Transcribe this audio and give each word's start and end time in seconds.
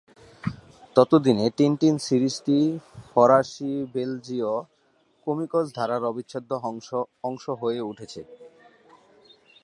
ততদিনে 0.95 1.45
টিনটিন 1.57 1.95
সিরিজটি 1.99 2.57
ফরাসী-বেলজীয় 3.11 4.51
কমিকস 5.27 5.65
ধারার 5.75 6.03
অবিচ্ছেদ্য 6.03 6.51
অংশ 7.23 7.45
হয়ে 7.61 7.81
উঠেছে। 7.81 8.21